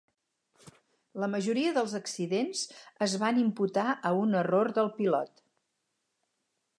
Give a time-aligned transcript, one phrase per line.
[1.23, 2.63] La majoria dels accidents
[3.09, 5.47] es van imputar a un error del pilot.